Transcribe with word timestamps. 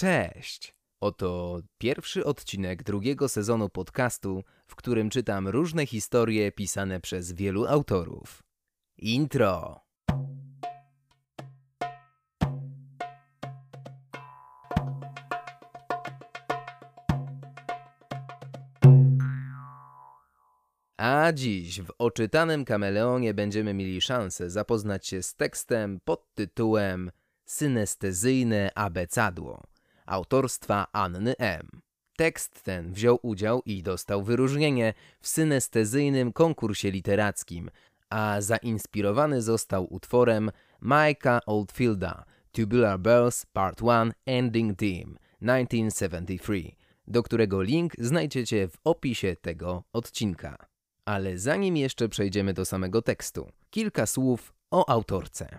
Cześć! 0.00 0.74
Oto 1.00 1.60
pierwszy 1.78 2.24
odcinek 2.24 2.82
drugiego 2.82 3.28
sezonu 3.28 3.68
podcastu, 3.68 4.44
w 4.66 4.74
którym 4.74 5.10
czytam 5.10 5.48
różne 5.48 5.86
historie 5.86 6.52
pisane 6.52 7.00
przez 7.00 7.32
wielu 7.32 7.66
autorów. 7.66 8.42
Intro! 8.98 9.80
A 20.96 21.32
dziś 21.32 21.80
w 21.80 21.90
oczytanym 21.98 22.64
kameleonie 22.64 23.34
będziemy 23.34 23.74
mieli 23.74 24.00
szansę 24.00 24.50
zapoznać 24.50 25.06
się 25.06 25.22
z 25.22 25.34
tekstem 25.34 26.00
pod 26.04 26.34
tytułem 26.34 27.10
Synestezyjne 27.44 28.70
abecadło 28.74 29.62
autorstwa 30.10 30.86
Anny 30.92 31.36
M. 31.38 31.80
Tekst 32.16 32.62
ten 32.62 32.92
wziął 32.92 33.18
udział 33.22 33.62
i 33.66 33.82
dostał 33.82 34.22
wyróżnienie 34.22 34.94
w 35.20 35.28
synestezyjnym 35.28 36.32
konkursie 36.32 36.90
literackim, 36.90 37.70
a 38.10 38.40
zainspirowany 38.40 39.42
został 39.42 39.94
utworem 39.94 40.50
Mike'a 40.82 41.40
Oldfielda 41.46 42.24
Tubular 42.52 42.98
Bells 42.98 43.46
Part 43.46 43.80
1 43.82 44.12
Ending 44.26 44.78
Theme 44.78 45.14
1973, 45.40 46.62
do 47.06 47.22
którego 47.22 47.62
link 47.62 47.92
znajdziecie 47.98 48.68
w 48.68 48.76
opisie 48.84 49.36
tego 49.40 49.84
odcinka. 49.92 50.56
Ale 51.04 51.38
zanim 51.38 51.76
jeszcze 51.76 52.08
przejdziemy 52.08 52.54
do 52.54 52.64
samego 52.64 53.02
tekstu, 53.02 53.50
kilka 53.70 54.06
słów 54.06 54.52
o 54.70 54.88
autorce. 54.88 55.58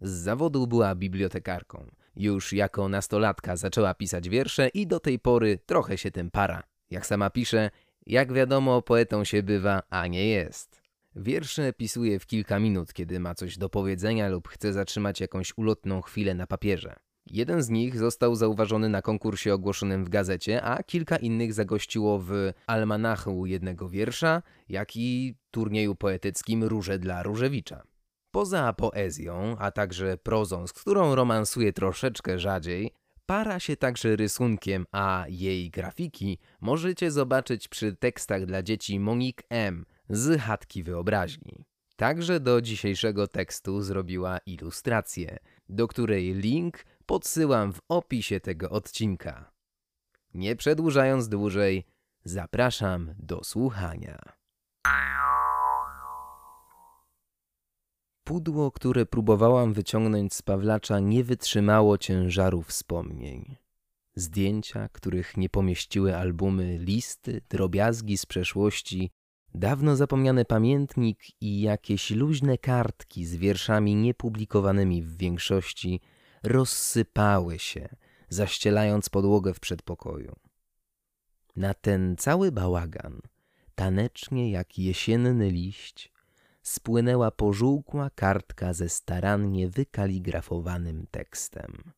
Z 0.00 0.10
zawodu 0.10 0.66
była 0.66 0.94
bibliotekarką. 0.94 1.86
Już 2.16 2.52
jako 2.52 2.88
nastolatka 2.88 3.56
zaczęła 3.56 3.94
pisać 3.94 4.28
wiersze 4.28 4.68
i 4.68 4.86
do 4.86 5.00
tej 5.00 5.18
pory 5.18 5.58
trochę 5.66 5.98
się 5.98 6.10
tym 6.10 6.30
para. 6.30 6.62
Jak 6.90 7.06
sama 7.06 7.30
pisze, 7.30 7.70
jak 8.06 8.32
wiadomo, 8.32 8.82
poetą 8.82 9.24
się 9.24 9.42
bywa, 9.42 9.82
a 9.90 10.06
nie 10.06 10.28
jest. 10.28 10.82
Wiersze 11.16 11.72
pisuje 11.72 12.18
w 12.18 12.26
kilka 12.26 12.58
minut, 12.58 12.92
kiedy 12.92 13.20
ma 13.20 13.34
coś 13.34 13.58
do 13.58 13.68
powiedzenia 13.68 14.28
lub 14.28 14.48
chce 14.48 14.72
zatrzymać 14.72 15.20
jakąś 15.20 15.52
ulotną 15.56 16.02
chwilę 16.02 16.34
na 16.34 16.46
papierze. 16.46 16.96
Jeden 17.26 17.62
z 17.62 17.70
nich 17.70 17.98
został 17.98 18.34
zauważony 18.34 18.88
na 18.88 19.02
konkursie 19.02 19.54
ogłoszonym 19.54 20.04
w 20.04 20.08
gazecie, 20.08 20.62
a 20.62 20.82
kilka 20.82 21.16
innych 21.16 21.52
zagościło 21.52 22.18
w 22.18 22.32
almanachu 22.66 23.46
jednego 23.46 23.88
wiersza, 23.88 24.42
jak 24.68 24.96
i 24.96 25.34
turnieju 25.50 25.94
poetyckim 25.94 26.64
Róże 26.64 26.98
dla 26.98 27.22
Różewicza. 27.22 27.82
Poza 28.34 28.72
poezją, 28.72 29.56
a 29.58 29.70
także 29.70 30.16
prozą, 30.16 30.66
z 30.66 30.72
którą 30.72 31.14
romansuje 31.14 31.72
troszeczkę 31.72 32.38
rzadziej, 32.38 32.92
para 33.26 33.60
się 33.60 33.76
także 33.76 34.16
rysunkiem, 34.16 34.86
a 34.92 35.24
jej 35.28 35.70
grafiki 35.70 36.38
możecie 36.60 37.10
zobaczyć 37.10 37.68
przy 37.68 37.96
tekstach 37.96 38.46
dla 38.46 38.62
dzieci 38.62 39.00
Monique 39.00 39.42
M. 39.50 39.86
z 40.08 40.40
Chatki 40.40 40.82
Wyobraźni. 40.82 41.64
Także 41.96 42.40
do 42.40 42.60
dzisiejszego 42.60 43.26
tekstu 43.26 43.82
zrobiła 43.82 44.38
ilustrację, 44.46 45.38
do 45.68 45.88
której 45.88 46.34
link 46.34 46.84
podsyłam 47.06 47.72
w 47.72 47.80
opisie 47.88 48.40
tego 48.40 48.70
odcinka. 48.70 49.52
Nie 50.34 50.56
przedłużając 50.56 51.28
dłużej, 51.28 51.84
zapraszam 52.24 53.14
do 53.18 53.44
słuchania. 53.44 54.18
Pudło, 58.24 58.70
które 58.70 59.06
próbowałam 59.06 59.72
wyciągnąć 59.72 60.34
z 60.34 60.42
Pawlacza, 60.42 61.00
nie 61.00 61.24
wytrzymało 61.24 61.98
ciężaru 61.98 62.62
wspomnień. 62.62 63.56
Zdjęcia, 64.14 64.88
których 64.88 65.36
nie 65.36 65.48
pomieściły 65.48 66.16
albumy, 66.16 66.78
listy, 66.78 67.40
drobiazgi 67.48 68.18
z 68.18 68.26
przeszłości, 68.26 69.10
dawno 69.54 69.96
zapomniany 69.96 70.44
pamiętnik 70.44 71.18
i 71.40 71.60
jakieś 71.60 72.10
luźne 72.10 72.58
kartki 72.58 73.24
z 73.24 73.36
wierszami 73.36 73.94
niepublikowanymi 73.94 75.02
w 75.02 75.16
większości 75.16 76.00
rozsypały 76.42 77.58
się, 77.58 77.88
zaścielając 78.28 79.08
podłogę 79.08 79.54
w 79.54 79.60
przedpokoju. 79.60 80.36
Na 81.56 81.74
ten 81.74 82.16
cały 82.16 82.52
bałagan, 82.52 83.20
tanecznie 83.74 84.50
jak 84.50 84.78
jesienny 84.78 85.50
liść, 85.50 86.13
spłynęła 86.64 87.30
pożółkła 87.30 88.10
kartka 88.10 88.72
ze 88.72 88.88
starannie 88.88 89.68
wykaligrafowanym 89.68 91.06
tekstem. 91.10 91.92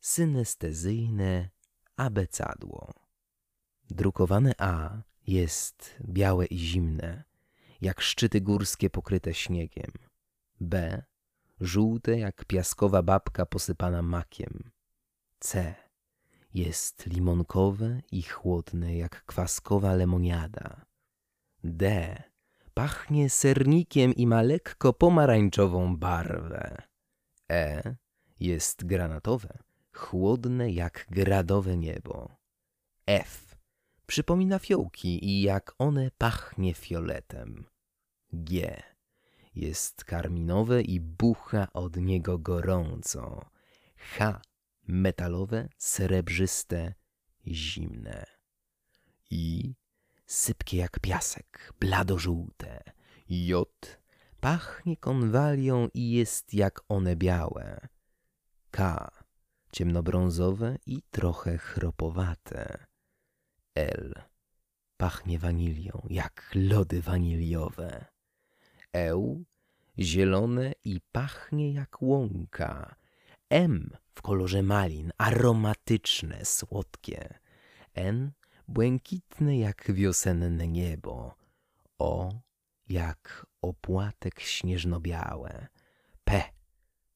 Synestezyjne 0.00 1.48
abecadło. 1.96 2.94
Drukowane 3.90 4.52
A 4.58 5.02
jest 5.26 5.96
białe 6.04 6.46
i 6.46 6.58
zimne, 6.58 7.24
jak 7.80 8.00
szczyty 8.00 8.40
górskie 8.40 8.90
pokryte 8.90 9.34
śniegiem. 9.34 9.92
B 10.60 11.02
żółte 11.60 12.18
jak 12.18 12.44
piaskowa 12.44 13.02
babka 13.02 13.46
posypana 13.46 14.02
makiem. 14.02 14.70
C 15.40 15.74
jest 16.54 17.06
limonkowe 17.06 18.00
i 18.12 18.22
chłodne 18.22 18.96
jak 18.96 19.24
kwaskowa 19.24 19.94
lemoniada. 19.94 20.86
D 21.64 22.33
pachnie 22.74 23.30
sernikiem 23.30 24.14
i 24.14 24.26
ma 24.26 24.42
lekko 24.42 24.92
pomarańczową 24.92 25.96
barwę. 25.96 26.82
E 27.50 27.96
jest 28.40 28.84
granatowe, 28.84 29.58
chłodne 29.92 30.70
jak 30.70 31.06
gradowe 31.10 31.76
niebo. 31.76 32.36
F 33.06 33.56
przypomina 34.06 34.58
fiołki 34.58 35.24
i 35.24 35.42
jak 35.42 35.74
one 35.78 36.10
pachnie 36.18 36.74
fioletem. 36.74 37.64
G 38.32 38.82
jest 39.54 40.04
karminowe 40.04 40.82
i 40.82 41.00
bucha 41.00 41.72
od 41.72 41.96
niego 41.96 42.38
gorąco. 42.38 43.50
H 43.96 44.40
metalowe, 44.86 45.68
srebrzyste, 45.78 46.94
zimne. 47.46 48.26
I 49.30 49.74
sypkie 50.34 50.76
jak 50.76 51.00
piasek, 51.00 51.72
bladożółte. 51.80 52.82
J 53.28 53.98
pachnie 54.40 54.96
konwalią 54.96 55.88
i 55.94 56.10
jest 56.10 56.54
jak 56.54 56.80
one 56.88 57.16
białe. 57.16 57.88
K 58.70 59.10
ciemnobrązowe 59.72 60.76
i 60.86 61.02
trochę 61.10 61.58
chropowate. 61.58 62.86
L 63.74 64.14
pachnie 64.96 65.38
wanilią, 65.38 66.06
jak 66.10 66.50
lody 66.54 67.02
waniliowe. 67.02 68.04
Eł 68.92 69.44
zielone 69.98 70.72
i 70.84 71.00
pachnie 71.12 71.72
jak 71.72 72.02
łąka. 72.02 72.94
M 73.50 73.90
w 74.14 74.22
kolorze 74.22 74.62
malin, 74.62 75.12
aromatyczne, 75.18 76.44
słodkie. 76.44 77.38
N 77.94 78.32
błękitne 78.68 79.58
jak 79.58 79.92
wiosenne 79.92 80.68
niebo. 80.68 81.34
O 81.98 82.32
jak 82.88 83.46
opłatek 83.62 84.40
śnieżno-białe. 84.40 85.66
P 86.24 86.42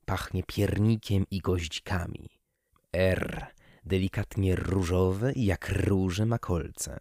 pachnie 0.04 0.42
piernikiem 0.42 1.24
i 1.30 1.40
goździkami. 1.40 2.28
R 2.92 3.46
delikatnie 3.84 4.56
różowe 4.56 5.32
jak 5.36 5.68
róże 5.68 6.26
ma 6.26 6.38
kolce. 6.38 6.98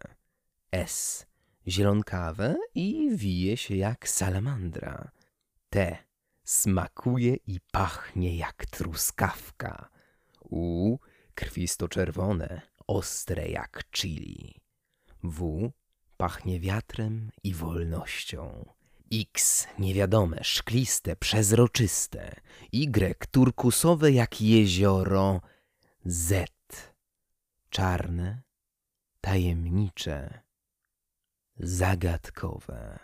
S 0.72 1.26
zielonkawe 1.66 2.56
i 2.74 3.10
wije 3.16 3.56
się 3.56 3.76
jak 3.76 4.08
salamandra. 4.08 5.10
T 5.70 5.98
smakuje 6.44 7.34
i 7.34 7.60
pachnie 7.72 8.36
jak 8.36 8.66
truskawka. 8.66 9.88
U 10.40 10.98
krwisto-czerwone, 11.34 12.60
ostre 12.88 13.48
jak 13.48 13.84
chili. 13.92 14.54
W 15.22 15.70
pachnie 16.16 16.60
wiatrem 16.60 17.30
i 17.44 17.54
wolnością. 17.54 18.64
X 19.12 19.66
niewiadome, 19.78 20.44
szkliste, 20.44 21.16
przezroczyste. 21.16 22.40
Y 22.72 23.26
turkusowe 23.30 24.12
jak 24.12 24.40
jezioro. 24.40 25.40
Z 26.04 26.50
czarne, 27.70 28.42
tajemnicze, 29.20 30.42
zagadkowe. 31.56 32.98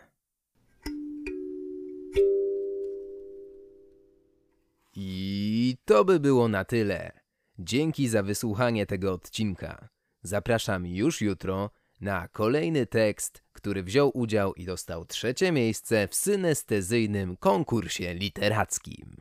I 4.96 5.76
to 5.84 6.04
by 6.04 6.20
było 6.20 6.48
na 6.48 6.64
tyle. 6.64 7.23
Dzięki 7.58 8.08
za 8.08 8.22
wysłuchanie 8.22 8.86
tego 8.86 9.12
odcinka. 9.12 9.88
Zapraszam 10.22 10.86
już 10.86 11.20
jutro 11.20 11.70
na 12.00 12.28
kolejny 12.28 12.86
tekst, 12.86 13.42
który 13.52 13.82
wziął 13.82 14.10
udział 14.14 14.54
i 14.54 14.64
dostał 14.64 15.04
trzecie 15.04 15.52
miejsce 15.52 16.08
w 16.08 16.14
synestezyjnym 16.14 17.36
konkursie 17.36 18.14
literackim. 18.14 19.16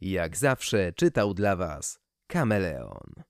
Jak 0.00 0.36
zawsze 0.36 0.92
czytał 0.92 1.34
dla 1.34 1.56
Was 1.56 2.00
Kameleon. 2.26 3.29